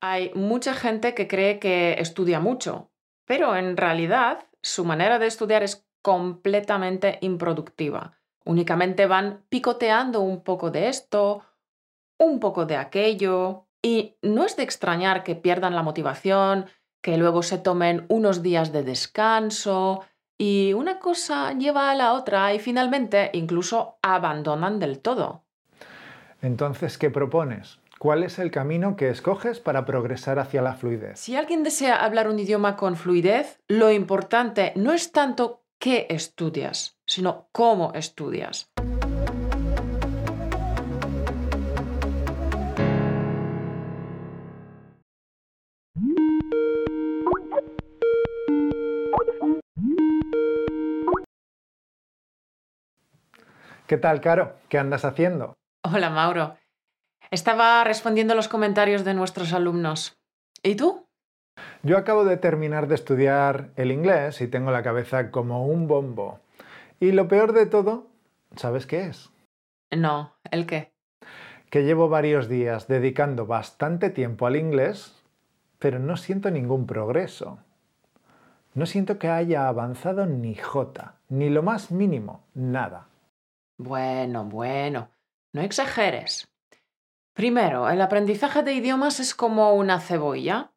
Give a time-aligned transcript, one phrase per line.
[0.00, 2.90] Hay mucha gente que cree que estudia mucho,
[3.26, 8.18] pero en realidad su manera de estudiar es completamente improductiva.
[8.44, 11.44] Únicamente van picoteando un poco de esto,
[12.18, 16.66] un poco de aquello, y no es de extrañar que pierdan la motivación,
[17.02, 20.04] que luego se tomen unos días de descanso,
[20.38, 25.44] y una cosa lleva a la otra y finalmente incluso abandonan del todo.
[26.40, 27.78] Entonces, ¿qué propones?
[28.02, 31.20] ¿Cuál es el camino que escoges para progresar hacia la fluidez?
[31.20, 36.96] Si alguien desea hablar un idioma con fluidez, lo importante no es tanto qué estudias,
[37.04, 38.70] sino cómo estudias.
[53.86, 54.54] ¿Qué tal, Caro?
[54.70, 55.52] ¿Qué andas haciendo?
[55.84, 56.56] Hola, Mauro.
[57.30, 60.18] Estaba respondiendo los comentarios de nuestros alumnos.
[60.62, 61.06] ¿Y tú?
[61.82, 66.40] Yo acabo de terminar de estudiar el inglés y tengo la cabeza como un bombo.
[66.98, 68.08] Y lo peor de todo,
[68.56, 69.30] ¿sabes qué es?
[69.90, 70.92] No, ¿el qué?
[71.70, 75.14] Que llevo varios días dedicando bastante tiempo al inglés,
[75.78, 77.58] pero no siento ningún progreso.
[78.74, 83.08] No siento que haya avanzado ni jota, ni lo más mínimo, nada.
[83.78, 85.10] Bueno, bueno,
[85.52, 86.49] no exageres.
[87.34, 90.72] Primero, el aprendizaje de idiomas es como una cebolla.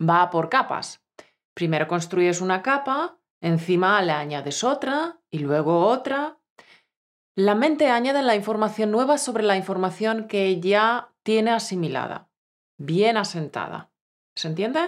[0.00, 1.04] Va por capas.
[1.54, 6.38] Primero construyes una capa, encima le añades otra y luego otra.
[7.34, 12.28] La mente añade la información nueva sobre la información que ya tiene asimilada,
[12.78, 13.90] bien asentada.
[14.34, 14.80] ¿Se entiende?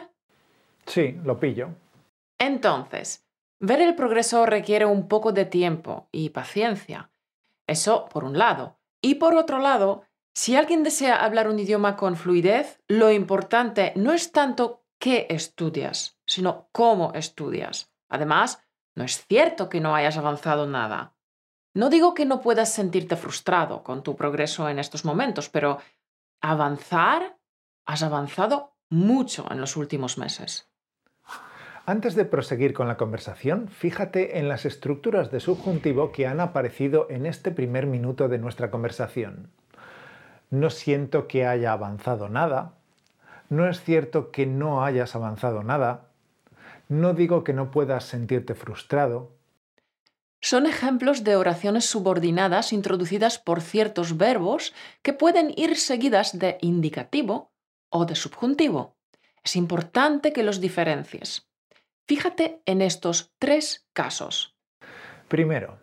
[0.86, 1.70] Sí, lo pillo.
[2.38, 3.24] Entonces,
[3.60, 7.10] ver el progreso requiere un poco de tiempo y paciencia.
[7.66, 8.78] Eso por un lado.
[9.00, 10.04] Y por otro lado,
[10.40, 16.18] si alguien desea hablar un idioma con fluidez, lo importante no es tanto qué estudias,
[16.24, 17.92] sino cómo estudias.
[18.08, 21.14] Además, no es cierto que no hayas avanzado nada.
[21.74, 25.76] No digo que no puedas sentirte frustrado con tu progreso en estos momentos, pero
[26.40, 27.36] avanzar,
[27.84, 30.70] has avanzado mucho en los últimos meses.
[31.84, 37.08] Antes de proseguir con la conversación, fíjate en las estructuras de subjuntivo que han aparecido
[37.10, 39.50] en este primer minuto de nuestra conversación.
[40.50, 42.74] No siento que haya avanzado nada.
[43.48, 46.08] No es cierto que no hayas avanzado nada.
[46.88, 49.32] No digo que no puedas sentirte frustrado.
[50.40, 57.52] Son ejemplos de oraciones subordinadas introducidas por ciertos verbos que pueden ir seguidas de indicativo
[57.90, 58.96] o de subjuntivo.
[59.44, 61.46] Es importante que los diferencies.
[62.08, 64.56] Fíjate en estos tres casos.
[65.28, 65.78] Primero,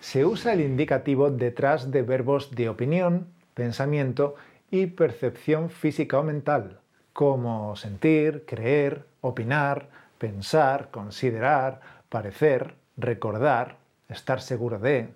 [0.00, 4.34] se usa el indicativo detrás de verbos de opinión, pensamiento
[4.70, 6.80] y percepción física o mental,
[7.12, 9.88] como sentir, creer, opinar,
[10.18, 13.76] pensar, considerar, parecer, recordar,
[14.08, 15.08] estar seguro de.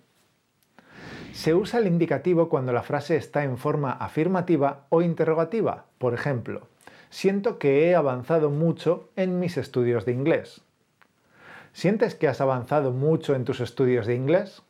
[1.33, 6.69] Se usa el indicativo cuando la frase está en forma afirmativa o interrogativa, por ejemplo,
[7.11, 10.62] siento que he avanzado mucho en mis estudios de inglés.
[11.73, 14.62] ¿Sientes que has avanzado mucho en tus estudios de inglés?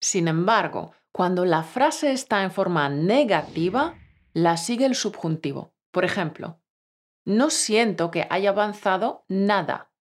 [0.00, 3.94] Sin embargo, cuando la frase está en forma negativa,
[4.32, 5.72] la sigue el subjuntivo.
[5.92, 6.58] Por ejemplo,
[7.24, 9.92] no siento que haya avanzado nada.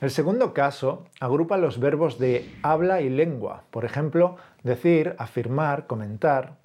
[0.00, 3.64] El segundo caso agrupa los verbos de habla y lengua.
[3.70, 6.56] Por ejemplo, decir, afirmar, comentar.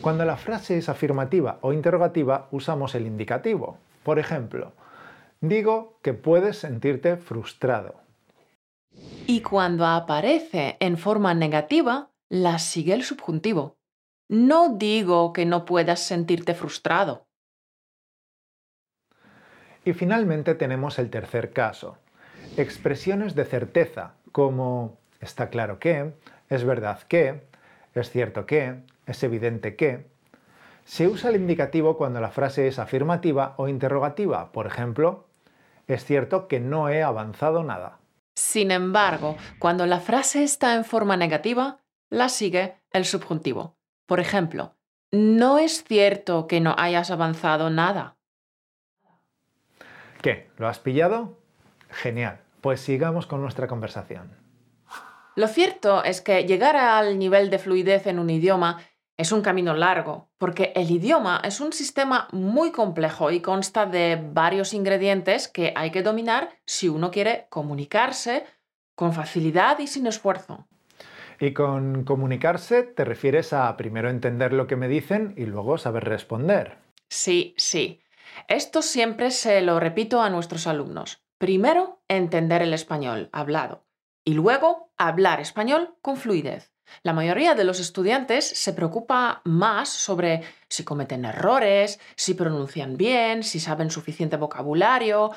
[0.00, 3.78] Cuando la frase es afirmativa o interrogativa, usamos el indicativo.
[4.02, 4.72] Por ejemplo,
[5.40, 8.03] digo que puedes sentirte frustrado.
[9.26, 13.76] Y cuando aparece en forma negativa, la sigue el subjuntivo.
[14.28, 17.26] No digo que no puedas sentirte frustrado.
[19.84, 21.98] Y finalmente tenemos el tercer caso.
[22.56, 26.14] Expresiones de certeza como está claro que,
[26.48, 27.42] es verdad que,
[27.94, 30.06] es cierto que, es evidente que.
[30.84, 34.52] Se usa el indicativo cuando la frase es afirmativa o interrogativa.
[34.52, 35.26] Por ejemplo,
[35.86, 37.98] es cierto que no he avanzado nada.
[38.34, 41.78] Sin embargo, cuando la frase está en forma negativa,
[42.10, 43.76] la sigue el subjuntivo.
[44.06, 44.76] Por ejemplo,
[45.12, 48.16] no es cierto que no hayas avanzado nada.
[50.20, 50.50] ¿Qué?
[50.56, 51.38] ¿Lo has pillado?
[51.90, 52.40] Genial.
[52.60, 54.36] Pues sigamos con nuestra conversación.
[55.36, 58.80] Lo cierto es que llegar al nivel de fluidez en un idioma
[59.16, 64.20] es un camino largo, porque el idioma es un sistema muy complejo y consta de
[64.32, 68.44] varios ingredientes que hay que dominar si uno quiere comunicarse
[68.94, 70.66] con facilidad y sin esfuerzo.
[71.40, 76.04] Y con comunicarse te refieres a primero entender lo que me dicen y luego saber
[76.04, 76.78] responder.
[77.08, 78.00] Sí, sí.
[78.48, 81.24] Esto siempre se lo repito a nuestros alumnos.
[81.38, 83.84] Primero, entender el español hablado
[84.24, 86.73] y luego hablar español con fluidez.
[87.02, 93.42] La mayoría de los estudiantes se preocupa más sobre si cometen errores, si pronuncian bien,
[93.42, 95.32] si saben suficiente vocabulario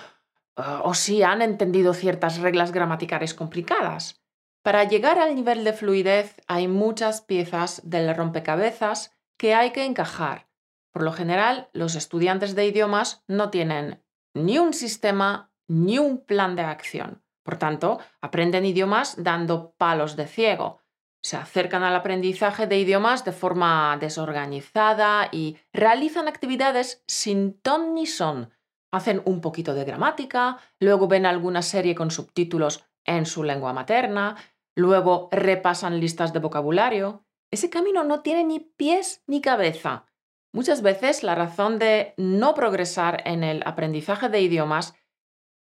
[0.57, 4.21] eh, o si han entendido ciertas reglas gramaticales complicadas.
[4.63, 10.47] Para llegar al nivel de fluidez hay muchas piezas del rompecabezas que hay que encajar.
[10.91, 14.03] Por lo general, los estudiantes de idiomas no tienen
[14.33, 17.23] ni un sistema ni un plan de acción.
[17.43, 20.81] Por tanto, aprenden idiomas dando palos de ciego.
[21.27, 28.05] Se acercan al aprendizaje de idiomas de forma desorganizada y realizan actividades sin ton ni
[28.05, 28.53] son.
[28.93, 34.37] Hacen un poquito de gramática, luego ven alguna serie con subtítulos en su lengua materna,
[34.73, 37.25] luego repasan listas de vocabulario.
[37.51, 40.05] Ese camino no tiene ni pies ni cabeza.
[40.53, 44.95] Muchas veces la razón de no progresar en el aprendizaje de idiomas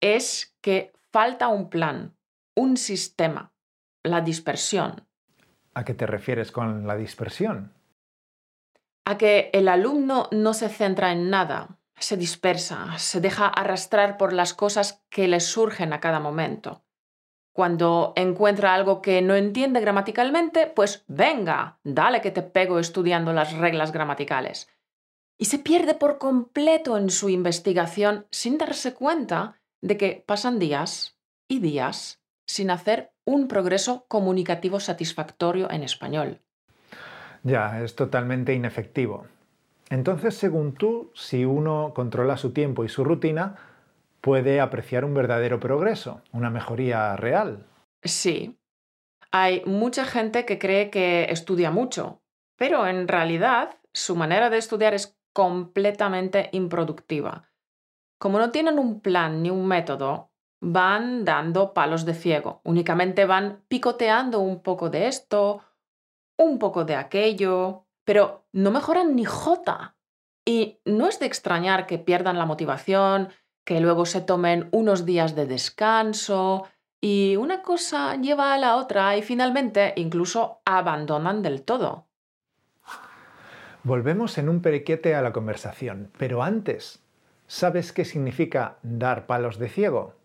[0.01, 2.17] es que falta un plan,
[2.55, 3.53] un sistema,
[4.03, 5.07] la dispersión.
[5.73, 7.73] ¿A qué te refieres con la dispersión?
[9.05, 14.33] A que el alumno no se centra en nada, se dispersa, se deja arrastrar por
[14.33, 16.83] las cosas que le surgen a cada momento.
[17.53, 23.53] Cuando encuentra algo que no entiende gramaticalmente, pues venga, dale que te pego estudiando las
[23.53, 24.69] reglas gramaticales.
[25.37, 31.17] Y se pierde por completo en su investigación sin darse cuenta de que pasan días
[31.47, 32.20] y días
[32.51, 36.41] sin hacer un progreso comunicativo satisfactorio en español.
[37.43, 39.25] Ya, es totalmente inefectivo.
[39.89, 43.55] Entonces, según tú, si uno controla su tiempo y su rutina,
[44.19, 47.65] puede apreciar un verdadero progreso, una mejoría real.
[48.03, 48.59] Sí.
[49.31, 52.21] Hay mucha gente que cree que estudia mucho,
[52.57, 57.47] pero en realidad su manera de estudiar es completamente improductiva.
[58.17, 60.30] Como no tienen un plan ni un método,
[60.61, 65.61] van dando palos de ciego, únicamente van picoteando un poco de esto,
[66.37, 69.95] un poco de aquello, pero no mejoran ni jota.
[70.45, 73.29] Y no es de extrañar que pierdan la motivación,
[73.65, 76.67] que luego se tomen unos días de descanso,
[76.99, 82.05] y una cosa lleva a la otra y finalmente incluso abandonan del todo.
[83.83, 87.01] Volvemos en un periquete a la conversación, pero antes
[87.51, 90.15] ¿Sabes qué significa dar palos de ciego?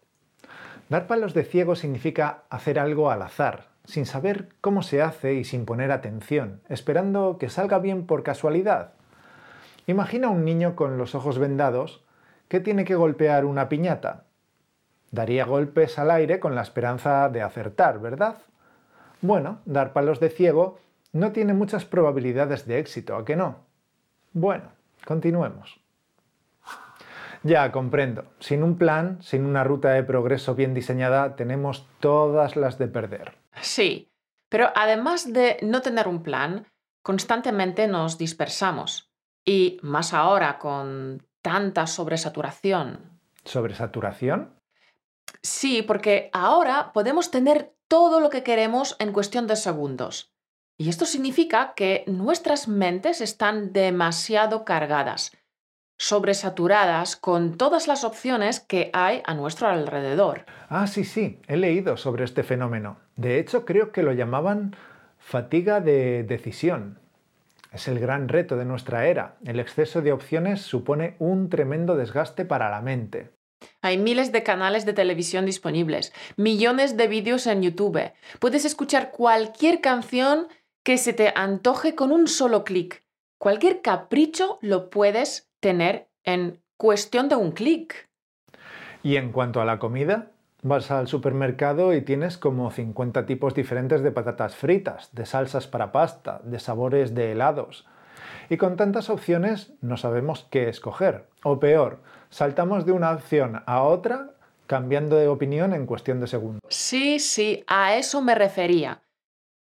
[0.89, 5.45] Dar palos de ciego significa hacer algo al azar, sin saber cómo se hace y
[5.45, 8.93] sin poner atención, esperando que salga bien por casualidad.
[9.89, 12.05] Imagina un niño con los ojos vendados
[12.49, 14.25] que tiene que golpear una piñata.
[15.11, 18.39] Daría golpes al aire con la esperanza de acertar, ¿verdad?
[19.23, 20.79] Bueno, dar palos de ciego
[21.13, 23.65] no tiene muchas probabilidades de éxito, ¿a qué no?
[24.33, 24.71] Bueno,
[25.05, 25.81] continuemos.
[27.47, 28.25] Ya, comprendo.
[28.41, 33.35] Sin un plan, sin una ruta de progreso bien diseñada, tenemos todas las de perder.
[33.61, 34.11] Sí,
[34.49, 36.67] pero además de no tener un plan,
[37.03, 39.13] constantemente nos dispersamos.
[39.45, 43.21] Y más ahora con tanta sobresaturación.
[43.45, 44.59] ¿Sobresaturación?
[45.41, 50.33] Sí, porque ahora podemos tener todo lo que queremos en cuestión de segundos.
[50.79, 55.31] Y esto significa que nuestras mentes están demasiado cargadas
[55.99, 60.45] sobresaturadas con todas las opciones que hay a nuestro alrededor.
[60.69, 62.99] Ah, sí, sí, he leído sobre este fenómeno.
[63.17, 64.77] De hecho, creo que lo llamaban
[65.19, 66.99] fatiga de decisión.
[67.73, 69.37] Es el gran reto de nuestra era.
[69.45, 73.31] El exceso de opciones supone un tremendo desgaste para la mente.
[73.83, 78.13] Hay miles de canales de televisión disponibles, millones de vídeos en YouTube.
[78.39, 80.49] Puedes escuchar cualquier canción
[80.85, 83.03] que se te antoje con un solo clic.
[83.39, 88.09] Cualquier capricho lo puedes tener en cuestión de un clic.
[89.03, 90.31] Y en cuanto a la comida,
[90.63, 95.93] vas al supermercado y tienes como 50 tipos diferentes de patatas fritas, de salsas para
[95.93, 97.87] pasta, de sabores de helados.
[98.49, 101.27] Y con tantas opciones no sabemos qué escoger.
[101.43, 104.33] O peor, saltamos de una opción a otra
[104.67, 106.63] cambiando de opinión en cuestión de segundos.
[106.69, 109.03] Sí, sí, a eso me refería.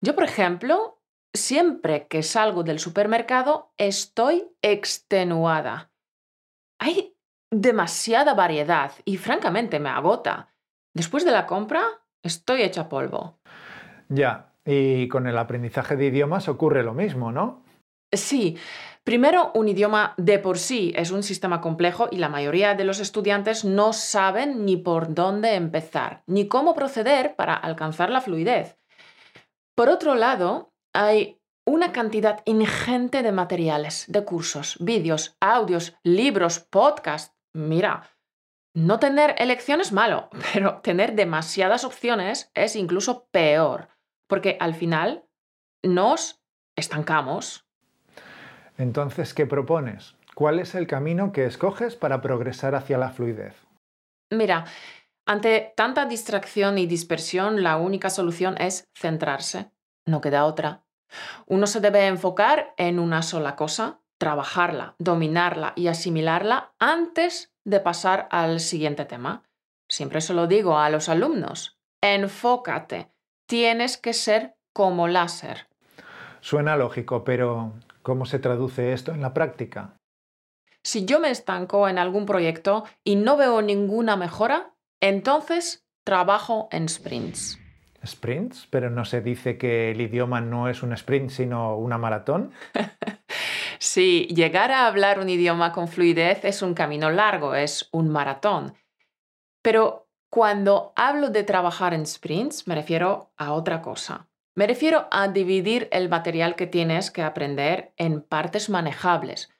[0.02, 0.89] Yo, por ejemplo,
[1.34, 5.90] Siempre que salgo del supermercado estoy extenuada.
[6.80, 7.14] Hay
[7.52, 10.54] demasiada variedad y francamente me agota.
[10.94, 11.82] Después de la compra
[12.24, 13.38] estoy hecha polvo.
[14.08, 17.62] Ya, y con el aprendizaje de idiomas ocurre lo mismo, ¿no?
[18.12, 18.58] Sí.
[19.04, 23.00] Primero, un idioma de por sí es un sistema complejo y la mayoría de los
[23.00, 28.78] estudiantes no saben ni por dónde empezar, ni cómo proceder para alcanzar la fluidez.
[29.74, 37.34] Por otro lado, hay una cantidad ingente de materiales, de cursos, vídeos, audios, libros, podcasts.
[37.54, 38.10] Mira,
[38.74, 43.88] no tener elección es malo, pero tener demasiadas opciones es incluso peor,
[44.28, 45.24] porque al final
[45.84, 46.42] nos
[46.76, 47.66] estancamos.
[48.78, 50.16] Entonces, ¿qué propones?
[50.34, 53.54] ¿Cuál es el camino que escoges para progresar hacia la fluidez?
[54.30, 54.64] Mira,
[55.26, 59.70] ante tanta distracción y dispersión, la única solución es centrarse.
[60.06, 60.84] No queda otra.
[61.46, 68.28] Uno se debe enfocar en una sola cosa, trabajarla, dominarla y asimilarla antes de pasar
[68.30, 69.44] al siguiente tema.
[69.88, 71.78] Siempre se lo digo a los alumnos.
[72.00, 73.10] Enfócate.
[73.46, 75.66] Tienes que ser como láser.
[76.40, 79.96] Suena lógico, pero ¿cómo se traduce esto en la práctica?
[80.82, 86.88] Si yo me estanco en algún proyecto y no veo ninguna mejora, entonces trabajo en
[86.88, 87.58] sprints.
[88.06, 88.66] ¿Sprints?
[88.70, 92.52] ¿Pero no se dice que el idioma no es un sprint sino una maratón?
[93.78, 98.74] sí, llegar a hablar un idioma con fluidez es un camino largo, es un maratón.
[99.62, 104.28] Pero cuando hablo de trabajar en sprints, me refiero a otra cosa.
[104.54, 109.50] Me refiero a dividir el material que tienes que aprender en partes manejables.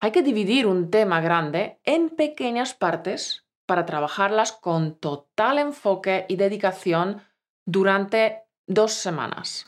[0.00, 6.36] Hay que dividir un tema grande en pequeñas partes para trabajarlas con total enfoque y
[6.36, 7.22] dedicación
[7.66, 9.66] durante dos semanas.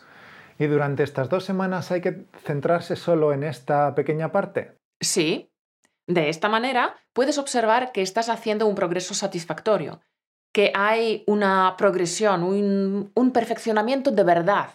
[0.59, 4.77] ¿Y durante estas dos semanas hay que centrarse solo en esta pequeña parte?
[5.01, 5.51] Sí.
[6.07, 10.01] De esta manera puedes observar que estás haciendo un progreso satisfactorio,
[10.53, 14.71] que hay una progresión, un, un perfeccionamiento de verdad.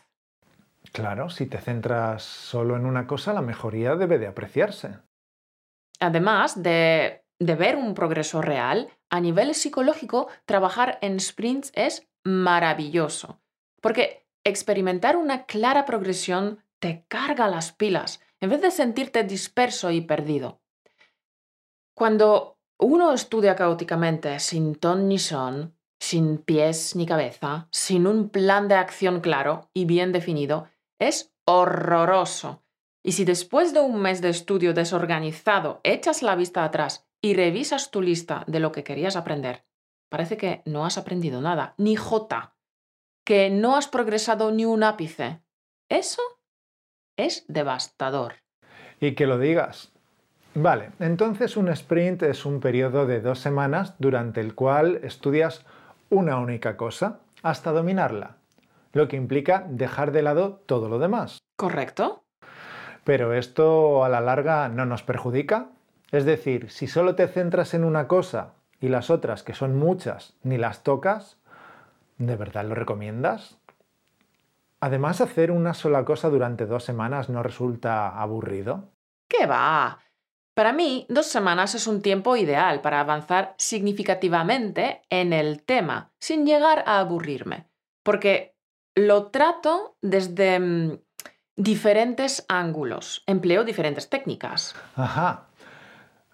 [0.91, 4.97] Claro, si te centras solo en una cosa, la mejoría debe de apreciarse.
[5.99, 13.41] Además de, de ver un progreso real, a nivel psicológico, trabajar en sprints es maravilloso,
[13.81, 20.01] porque experimentar una clara progresión te carga las pilas en vez de sentirte disperso y
[20.01, 20.61] perdido.
[21.95, 28.67] Cuando uno estudia caóticamente, sin ton ni son, sin pies ni cabeza, sin un plan
[28.67, 30.67] de acción claro y bien definido,
[30.99, 32.63] es horroroso.
[33.03, 37.89] Y si después de un mes de estudio desorganizado echas la vista atrás y revisas
[37.89, 39.65] tu lista de lo que querías aprender,
[40.09, 42.53] parece que no has aprendido nada, ni J,
[43.23, 45.41] que no has progresado ni un ápice.
[45.89, 46.21] Eso
[47.17, 48.35] es devastador.
[48.99, 49.91] Y que lo digas.
[50.53, 55.65] Vale, entonces un sprint es un periodo de dos semanas durante el cual estudias
[56.09, 58.37] una única cosa hasta dominarla,
[58.93, 61.37] lo que implica dejar de lado todo lo demás.
[61.57, 62.23] ¿Correcto?
[63.03, 65.69] Pero esto a la larga no nos perjudica.
[66.11, 70.35] Es decir, si solo te centras en una cosa y las otras, que son muchas,
[70.43, 71.37] ni las tocas,
[72.17, 73.57] ¿de verdad lo recomiendas?
[74.79, 78.91] Además, hacer una sola cosa durante dos semanas no resulta aburrido.
[79.27, 79.99] ¿Qué va?
[80.53, 86.45] Para mí, dos semanas es un tiempo ideal para avanzar significativamente en el tema, sin
[86.45, 87.67] llegar a aburrirme,
[88.03, 88.55] porque
[88.95, 90.99] lo trato desde mm,
[91.55, 94.75] diferentes ángulos, empleo diferentes técnicas.
[94.95, 95.47] Ajá.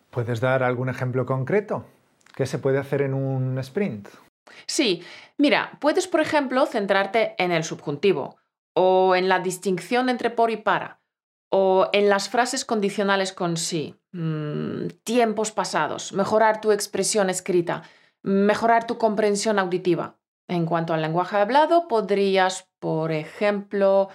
[0.09, 1.85] ¿Puedes dar algún ejemplo concreto?
[2.35, 4.09] ¿Qué se puede hacer en un sprint?
[4.65, 5.03] Sí,
[5.37, 8.37] mira, puedes por ejemplo centrarte en el subjuntivo,
[8.73, 11.01] o en la distinción entre por y para,
[11.49, 17.83] o en las frases condicionales con sí, mm, tiempos pasados, mejorar tu expresión escrita,
[18.23, 20.17] mejorar tu comprensión auditiva.
[20.47, 24.09] En cuanto al lenguaje hablado, podrías, por ejemplo,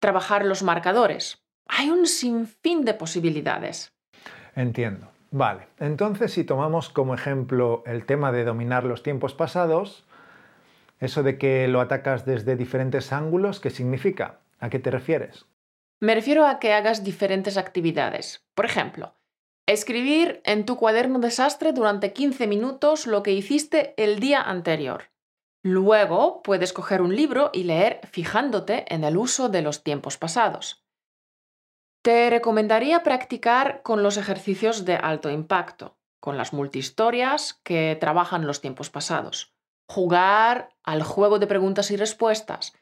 [0.00, 1.42] trabajar los marcadores.
[1.68, 3.92] Hay un sinfín de posibilidades.
[4.54, 5.10] Entiendo.
[5.30, 10.04] Vale, entonces si tomamos como ejemplo el tema de dominar los tiempos pasados,
[10.98, 14.40] eso de que lo atacas desde diferentes ángulos, ¿qué significa?
[14.58, 15.46] ¿A qué te refieres?
[16.00, 18.44] Me refiero a que hagas diferentes actividades.
[18.54, 19.14] Por ejemplo,
[19.66, 25.04] escribir en tu cuaderno desastre durante 15 minutos lo que hiciste el día anterior.
[25.62, 30.79] Luego puedes coger un libro y leer fijándote en el uso de los tiempos pasados.
[32.02, 38.62] Te recomendaría practicar con los ejercicios de alto impacto, con las multihistorias que trabajan los
[38.62, 39.54] tiempos pasados,
[39.86, 42.72] jugar al juego de preguntas y respuestas,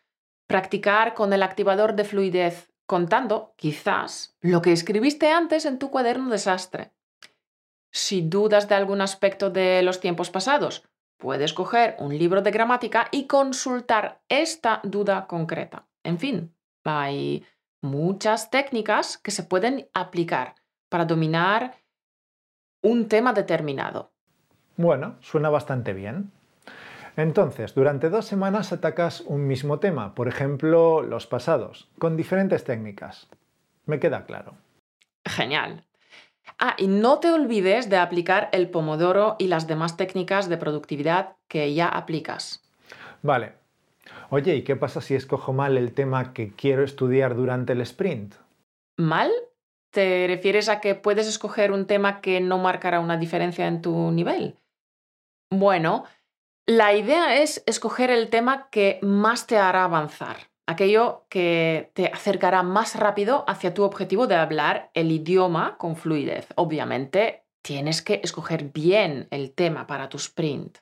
[0.46, 6.30] practicar con el activador de fluidez, contando, quizás, lo que escribiste antes en tu cuaderno
[6.30, 6.92] desastre.
[7.90, 10.84] Si dudas de algún aspecto de los tiempos pasados,
[11.16, 15.88] puedes coger un libro de gramática y consultar esta duda concreta.
[16.04, 17.44] En fin, hay
[17.82, 20.54] muchas técnicas que se pueden aplicar
[20.88, 21.76] para dominar
[22.82, 24.12] un tema determinado.
[24.76, 26.30] Bueno, suena bastante bien.
[27.16, 33.26] Entonces, durante dos semanas atacas un mismo tema, por ejemplo, los pasados, con diferentes técnicas.
[33.86, 34.54] Me queda claro.
[35.24, 35.84] Genial.
[36.60, 41.36] Ah, y no te olvides de aplicar el pomodoro y las demás técnicas de productividad
[41.48, 42.62] que ya aplicas.
[43.22, 43.54] Vale.
[44.30, 48.34] Oye, ¿y qué pasa si escojo mal el tema que quiero estudiar durante el sprint?
[48.96, 49.30] ¿Mal?
[49.90, 54.10] ¿Te refieres a que puedes escoger un tema que no marcará una diferencia en tu
[54.10, 54.58] nivel?
[55.50, 56.04] Bueno,
[56.66, 62.62] la idea es escoger el tema que más te hará avanzar, aquello que te acercará
[62.62, 66.48] más rápido hacia tu objetivo de hablar el idioma con fluidez.
[66.56, 70.78] Obviamente, tienes que escoger bien el tema para tu sprint.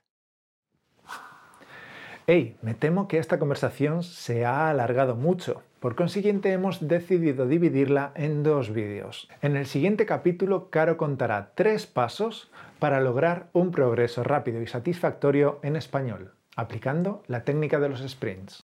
[2.28, 5.62] Hey, me temo que esta conversación se ha alargado mucho.
[5.78, 9.28] Por consiguiente, hemos decidido dividirla en dos vídeos.
[9.42, 15.61] En el siguiente capítulo, Caro contará tres pasos para lograr un progreso rápido y satisfactorio
[15.62, 18.59] en español, aplicando la técnica de los sprints.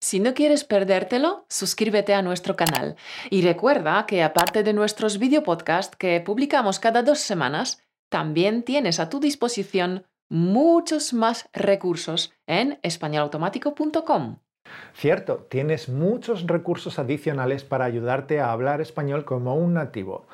[0.00, 2.96] Si no quieres perdértelo, suscríbete a nuestro canal
[3.30, 9.08] y recuerda que aparte de nuestros videopodcasts que publicamos cada dos semanas, también tienes a
[9.08, 14.38] tu disposición muchos más recursos en españolautomático.com.
[14.94, 20.26] Cierto, tienes muchos recursos adicionales para ayudarte a hablar español como un nativo.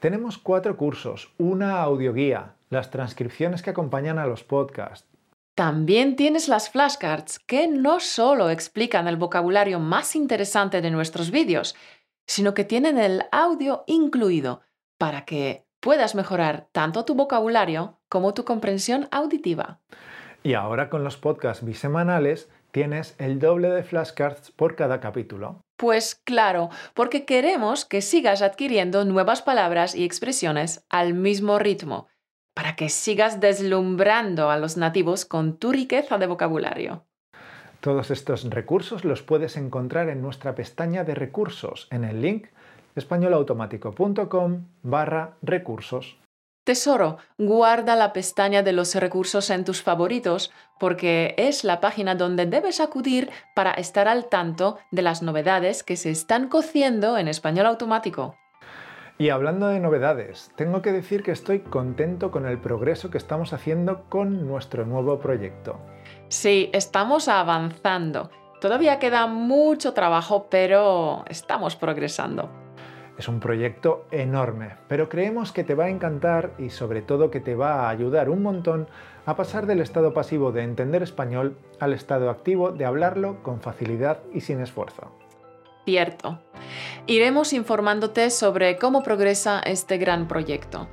[0.00, 5.08] Tenemos cuatro cursos, una audioguía, las transcripciones que acompañan a los podcasts.
[5.54, 11.76] También tienes las flashcards que no solo explican el vocabulario más interesante de nuestros vídeos,
[12.26, 14.62] sino que tienen el audio incluido
[14.98, 19.80] para que puedas mejorar tanto tu vocabulario como tu comprensión auditiva.
[20.44, 25.60] Y ahora con los podcasts bisemanales tienes el doble de flashcards por cada capítulo.
[25.76, 32.06] Pues claro, porque queremos que sigas adquiriendo nuevas palabras y expresiones al mismo ritmo,
[32.54, 37.04] para que sigas deslumbrando a los nativos con tu riqueza de vocabulario.
[37.80, 42.46] Todos estos recursos los puedes encontrar en nuestra pestaña de recursos en el link
[42.94, 46.16] españolautomático.com barra recursos.
[46.64, 52.46] Tesoro, guarda la pestaña de los recursos en tus favoritos porque es la página donde
[52.46, 57.66] debes acudir para estar al tanto de las novedades que se están cociendo en español
[57.66, 58.36] automático.
[59.18, 63.52] Y hablando de novedades, tengo que decir que estoy contento con el progreso que estamos
[63.52, 65.78] haciendo con nuestro nuevo proyecto.
[66.28, 68.30] Sí, estamos avanzando.
[68.60, 72.63] Todavía queda mucho trabajo, pero estamos progresando.
[73.16, 77.40] Es un proyecto enorme, pero creemos que te va a encantar y sobre todo que
[77.40, 78.88] te va a ayudar un montón
[79.24, 84.18] a pasar del estado pasivo de entender español al estado activo de hablarlo con facilidad
[84.32, 85.16] y sin esfuerzo.
[85.84, 86.40] Cierto.
[87.06, 90.88] Iremos informándote sobre cómo progresa este gran proyecto.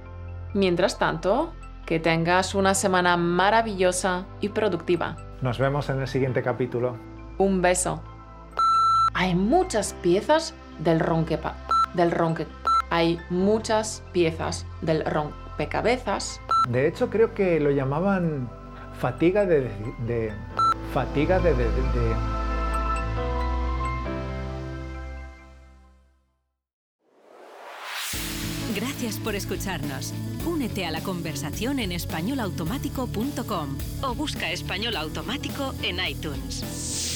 [0.54, 1.54] Mientras tanto,
[1.88, 5.16] que tengas una semana maravillosa y productiva.
[5.42, 6.98] Nos vemos en el siguiente capítulo.
[7.40, 8.04] Un beso.
[9.16, 11.56] Hay muchas piezas del ronquepa
[11.94, 12.48] del ronque.
[12.90, 16.42] Hay muchas piezas del rompecabezas.
[16.70, 18.50] De hecho, creo que lo llamaban
[19.00, 19.70] fatiga de...
[20.06, 20.32] de
[20.94, 22.16] fatiga de, de, de
[28.76, 30.14] Gracias por escucharnos.
[30.46, 37.11] Únete a la conversación en españolautomático.com o busca español automático en iTunes.